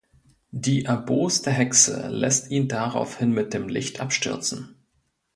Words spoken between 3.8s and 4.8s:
abstürzen.